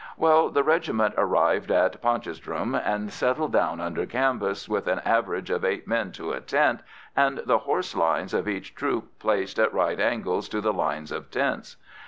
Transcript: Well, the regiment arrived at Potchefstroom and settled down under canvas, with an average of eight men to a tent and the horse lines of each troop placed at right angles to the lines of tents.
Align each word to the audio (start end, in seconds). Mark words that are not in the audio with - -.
Well, 0.17 0.49
the 0.49 0.63
regiment 0.63 1.13
arrived 1.15 1.69
at 1.69 2.01
Potchefstroom 2.01 2.73
and 2.73 3.13
settled 3.13 3.53
down 3.53 3.79
under 3.79 4.07
canvas, 4.07 4.67
with 4.67 4.87
an 4.87 4.97
average 5.05 5.51
of 5.51 5.63
eight 5.63 5.87
men 5.87 6.11
to 6.13 6.31
a 6.31 6.41
tent 6.41 6.79
and 7.15 7.43
the 7.45 7.59
horse 7.59 7.95
lines 7.95 8.33
of 8.33 8.47
each 8.47 8.73
troop 8.73 9.19
placed 9.19 9.59
at 9.59 9.71
right 9.71 9.99
angles 9.99 10.49
to 10.49 10.59
the 10.59 10.73
lines 10.73 11.11
of 11.11 11.29
tents. 11.29 11.77